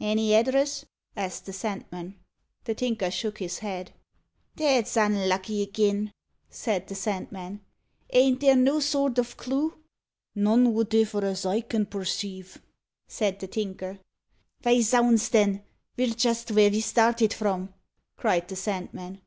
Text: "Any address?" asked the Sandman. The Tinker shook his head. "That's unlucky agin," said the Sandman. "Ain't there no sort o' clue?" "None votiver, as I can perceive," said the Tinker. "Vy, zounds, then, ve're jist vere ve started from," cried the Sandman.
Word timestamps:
"Any 0.00 0.32
address?" 0.32 0.86
asked 1.14 1.44
the 1.44 1.52
Sandman. 1.52 2.18
The 2.64 2.74
Tinker 2.74 3.10
shook 3.10 3.36
his 3.36 3.58
head. 3.58 3.92
"That's 4.56 4.96
unlucky 4.96 5.60
agin," 5.62 6.10
said 6.48 6.86
the 6.88 6.94
Sandman. 6.94 7.60
"Ain't 8.10 8.40
there 8.40 8.56
no 8.56 8.80
sort 8.80 9.18
o' 9.18 9.24
clue?" 9.24 9.74
"None 10.34 10.72
votiver, 10.72 11.22
as 11.24 11.44
I 11.44 11.60
can 11.60 11.84
perceive," 11.84 12.62
said 13.06 13.40
the 13.40 13.46
Tinker. 13.46 13.98
"Vy, 14.62 14.80
zounds, 14.80 15.28
then, 15.28 15.62
ve're 15.98 16.14
jist 16.16 16.48
vere 16.48 16.70
ve 16.70 16.80
started 16.80 17.34
from," 17.34 17.74
cried 18.16 18.48
the 18.48 18.56
Sandman. 18.56 19.20